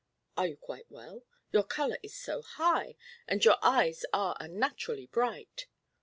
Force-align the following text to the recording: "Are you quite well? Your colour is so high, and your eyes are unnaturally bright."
"Are 0.35 0.47
you 0.47 0.57
quite 0.57 0.89
well? 0.89 1.25
Your 1.51 1.61
colour 1.63 1.99
is 2.01 2.15
so 2.15 2.41
high, 2.41 2.95
and 3.27 3.45
your 3.45 3.57
eyes 3.61 4.03
are 4.11 4.35
unnaturally 4.39 5.05
bright." 5.05 5.67